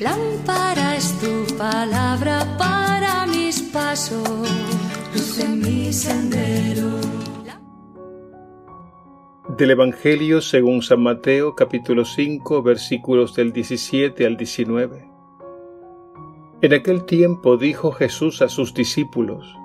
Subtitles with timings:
[0.00, 4.28] Lámpara es tu palabra para mis pasos,
[5.14, 6.90] luz en mi sendero.
[9.56, 15.08] Del Evangelio según San Mateo capítulo 5 versículos del 17 al 19.
[16.62, 19.56] En aquel tiempo dijo Jesús a sus discípulos,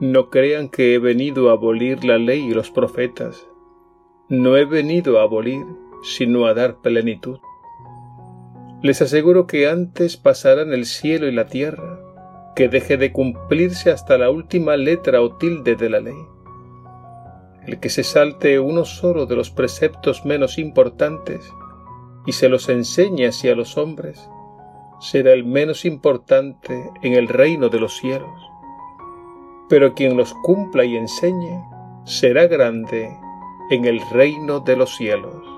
[0.00, 3.46] No crean que he venido a abolir la ley y los profetas.
[4.28, 5.64] No he venido a abolir,
[6.02, 7.40] sino a dar plenitud.
[8.80, 11.98] Les aseguro que antes pasarán el cielo y la tierra,
[12.54, 16.26] que deje de cumplirse hasta la última letra o tilde de la ley.
[17.66, 21.52] El que se salte uno solo de los preceptos menos importantes
[22.24, 24.28] y se los enseñe así a los hombres,
[25.00, 28.40] será el menos importante en el reino de los cielos.
[29.68, 31.64] Pero quien los cumpla y enseñe,
[32.04, 33.10] será grande
[33.70, 35.57] en el reino de los cielos.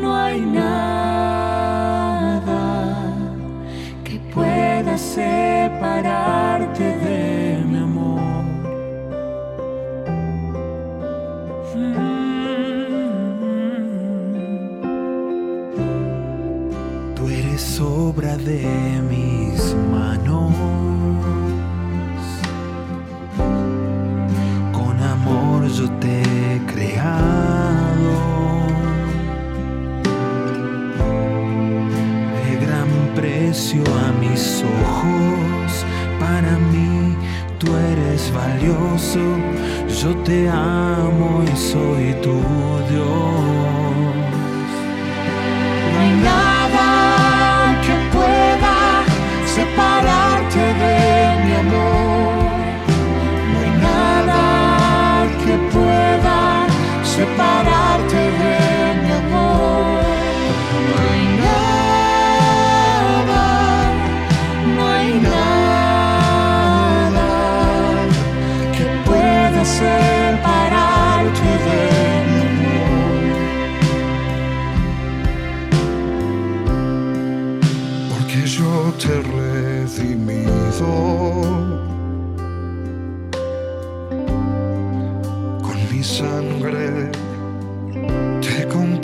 [0.00, 1.84] no hay nada
[4.04, 8.20] que pueda separarte de mi amor.
[17.14, 20.27] Tú eres obra de mis manos.
[37.58, 39.20] Tú eres valioso.
[40.00, 42.38] Yo te amo y soy tu
[42.90, 44.37] Dios.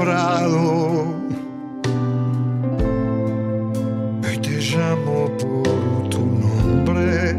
[0.00, 0.06] Hoy
[4.40, 7.34] te llamo por tu nombre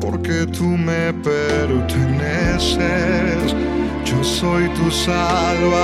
[0.00, 2.82] porque tú me perteneces.
[4.04, 5.82] Yo soy tu salvador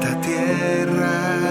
[0.00, 1.47] esta tierra,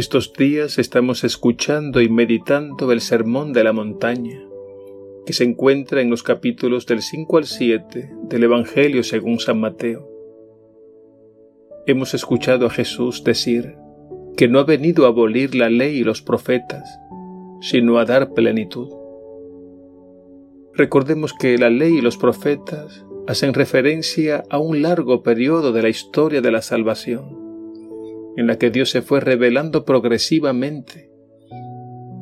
[0.00, 4.40] Estos días estamos escuchando y meditando el Sermón de la Montaña,
[5.26, 10.08] que se encuentra en los capítulos del 5 al 7 del Evangelio según San Mateo.
[11.86, 13.76] Hemos escuchado a Jesús decir
[14.38, 16.88] que no ha venido a abolir la ley y los profetas,
[17.60, 18.88] sino a dar plenitud.
[20.72, 25.90] Recordemos que la ley y los profetas hacen referencia a un largo periodo de la
[25.90, 27.49] historia de la salvación,
[28.36, 31.10] en la que Dios se fue revelando progresivamente.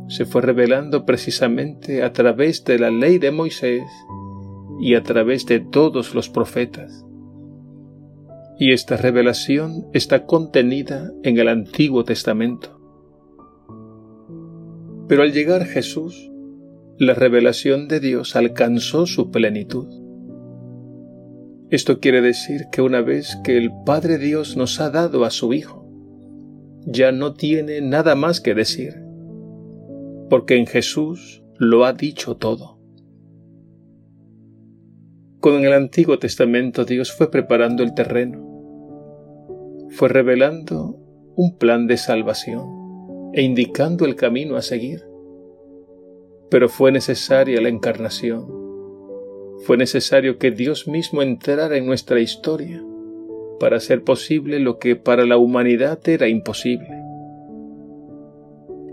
[0.08, 3.84] Se fue revelando precisamente a través de la ley de Moisés
[4.81, 7.05] y a través de todos los profetas.
[8.58, 12.81] Y esta revelación está contenida en el Antiguo Testamento.
[15.08, 16.31] Pero al llegar Jesús,
[16.99, 19.87] la revelación de Dios alcanzó su plenitud.
[21.70, 25.52] Esto quiere decir que una vez que el Padre Dios nos ha dado a su
[25.52, 25.88] Hijo,
[26.90, 28.94] ya no tiene nada más que decir,
[30.29, 32.79] porque en Jesús lo ha dicho todo.
[35.40, 38.44] Con el Antiguo Testamento Dios fue preparando el terreno,
[39.90, 40.99] fue revelando
[41.37, 45.08] un plan de salvación e indicando el camino a seguir
[46.50, 48.46] pero fue necesaria la encarnación.
[49.64, 52.82] Fue necesario que Dios mismo entrara en nuestra historia
[53.58, 57.02] para hacer posible lo que para la humanidad era imposible.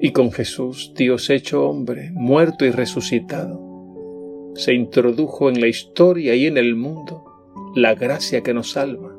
[0.02, 6.48] Y con Jesús, Dios hecho hombre, muerto y resucitado, se introdujo en la historia y
[6.48, 7.24] en el mundo
[7.76, 9.16] la gracia que nos salva,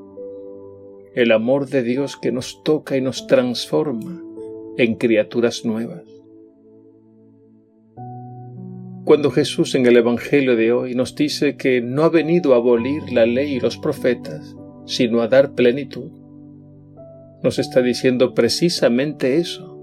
[1.15, 4.23] el amor de Dios que nos toca y nos transforma
[4.79, 6.05] en criaturas nuevas.
[9.05, 13.13] Cuando Jesús en el Evangelio de hoy nos dice que no ha venido a abolir
[13.13, 16.11] la ley y los profetas, sino a dar plenitud,
[17.43, 19.77] nos está diciendo precisamente eso,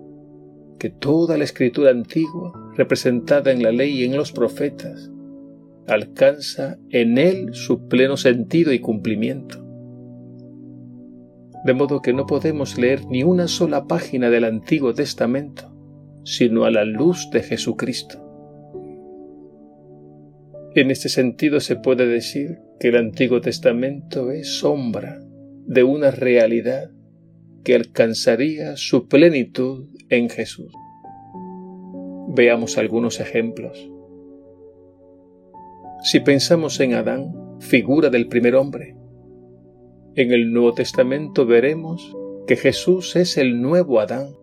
[0.79, 5.11] que toda la escritura antigua, representada en la ley y en los profetas,
[5.87, 9.63] alcanza en él su pleno sentido y cumplimiento.
[11.65, 15.73] De modo que no podemos leer ni una sola página del Antiguo Testamento,
[16.25, 18.19] sino a la luz de Jesucristo.
[20.75, 25.17] En este sentido se puede decir que el Antiguo Testamento es sombra
[25.65, 26.91] de una realidad
[27.63, 30.73] que alcanzaría su plenitud en Jesús.
[32.35, 33.89] Veamos algunos ejemplos.
[36.01, 38.97] Si pensamos en Adán, figura del primer hombre,
[40.15, 42.13] en el Nuevo Testamento veremos
[42.47, 44.35] que Jesús es el nuevo Adán,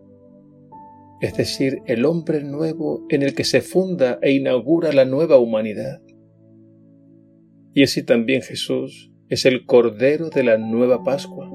[1.21, 6.01] es decir, el hombre nuevo en el que se funda e inaugura la nueva humanidad.
[7.73, 11.49] Y así también Jesús es el Cordero de la nueva Pascua.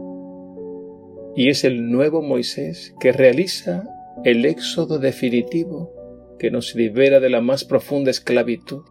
[1.34, 3.84] Y es el nuevo Moisés que realiza
[4.24, 5.92] el éxodo definitivo
[6.38, 8.82] que nos libera de la más profunda esclavitud,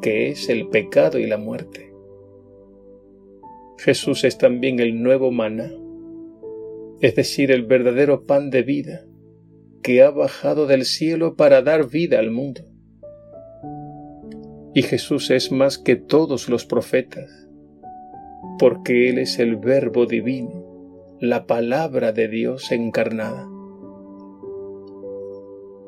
[0.00, 1.92] que es el pecado y la muerte.
[3.78, 5.70] Jesús es también el nuevo maná,
[7.00, 9.06] es decir, el verdadero pan de vida
[9.82, 12.71] que ha bajado del cielo para dar vida al mundo.
[14.74, 17.48] Y Jesús es más que todos los profetas,
[18.58, 23.48] porque Él es el Verbo divino, la palabra de Dios encarnada.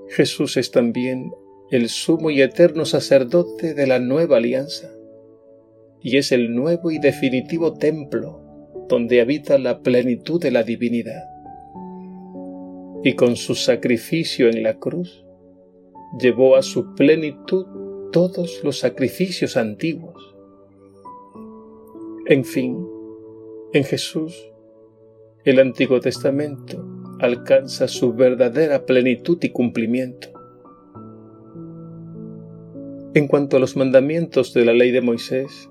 [0.08, 1.32] Jesús es también
[1.70, 4.90] el sumo y eterno sacerdote de la nueva alianza,
[6.02, 8.40] y es el nuevo y definitivo templo
[8.88, 11.24] donde habita la plenitud de la divinidad.
[13.02, 15.24] Y con su sacrificio en la cruz,
[16.18, 17.66] llevó a su plenitud
[18.14, 20.36] todos los sacrificios antiguos.
[22.26, 22.86] En fin,
[23.72, 24.52] en Jesús,
[25.44, 26.86] el Antiguo Testamento
[27.18, 30.28] alcanza su verdadera plenitud y cumplimiento.
[33.14, 35.68] En cuanto a los mandamientos de la ley de Moisés,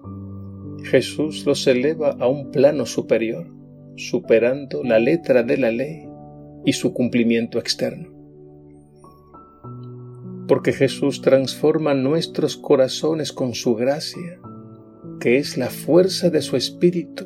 [0.84, 3.48] Jesús los eleva a un plano superior,
[3.96, 6.10] superando la letra de la ley
[6.66, 8.13] y su cumplimiento externo
[10.48, 14.40] porque Jesús transforma nuestros corazones con su gracia,
[15.20, 17.26] que es la fuerza de su Espíritu,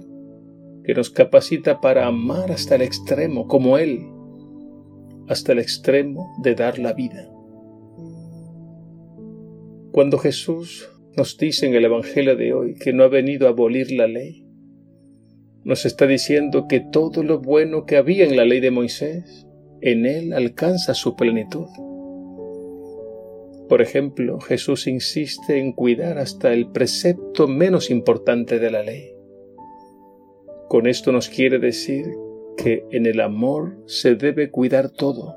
[0.84, 4.06] que nos capacita para amar hasta el extremo, como Él,
[5.28, 7.30] hasta el extremo de dar la vida.
[9.92, 13.92] Cuando Jesús nos dice en el Evangelio de hoy que no ha venido a abolir
[13.92, 14.46] la ley,
[15.64, 19.48] nos está diciendo que todo lo bueno que había en la ley de Moisés,
[19.82, 21.68] en Él alcanza su plenitud.
[23.70, 29.14] Por ejemplo, Jesús insiste en cuidar hasta el precepto menos importante de la ley.
[30.70, 32.06] Con esto nos quiere decir
[32.56, 35.36] que en el amor se debe cuidar todo,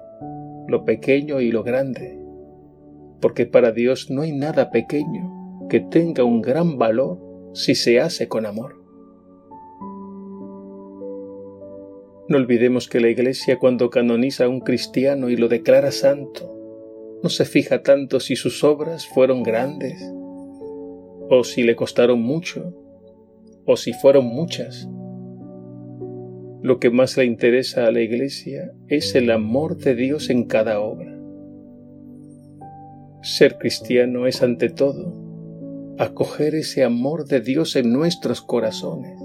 [0.69, 2.19] lo pequeño y lo grande,
[3.21, 7.19] porque para Dios no hay nada pequeño que tenga un gran valor
[7.53, 8.81] si se hace con amor.
[12.29, 16.50] No olvidemos que la Iglesia cuando canoniza a un cristiano y lo declara santo,
[17.23, 20.03] no se fija tanto si sus obras fueron grandes,
[21.29, 22.75] o si le costaron mucho,
[23.67, 24.89] o si fueron muchas.
[26.63, 30.81] Lo que más le interesa a la Iglesia es el amor de Dios en cada
[30.81, 31.17] obra.
[33.23, 35.31] Ser cristiano es ante todo
[36.01, 39.21] acoger ese amor de Dios en nuestros corazones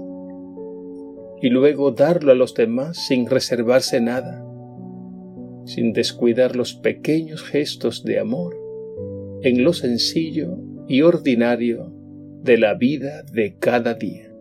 [1.40, 4.45] y luego darlo a los demás sin reservarse nada,
[5.66, 8.56] sin descuidar los pequeños gestos de amor
[9.42, 10.56] en lo sencillo
[10.88, 11.92] y ordinario
[12.42, 14.32] de la vida de cada día.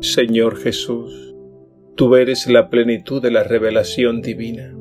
[0.00, 1.34] Señor Jesús,
[1.96, 4.74] tú eres la plenitud de la revelación divina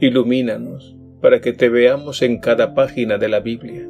[0.00, 3.88] Ilumínanos para que te veamos en cada página de la Biblia.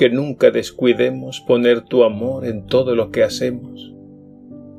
[0.00, 3.94] Que nunca descuidemos poner tu amor en todo lo que hacemos,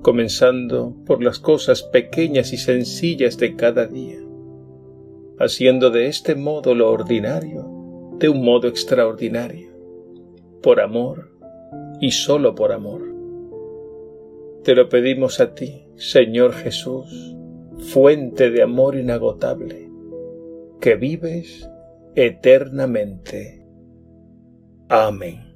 [0.02, 4.18] comenzando por las cosas pequeñas y sencillas de cada día,
[5.38, 7.70] haciendo de este modo lo ordinario
[8.18, 9.70] de un modo extraordinario,
[10.64, 11.30] por amor
[12.00, 13.04] y solo por amor.
[14.64, 17.36] Te lo pedimos a ti, Señor Jesús,
[17.78, 19.88] fuente de amor inagotable
[20.80, 21.70] que vives
[22.16, 23.61] eternamente.
[24.92, 25.51] Amém.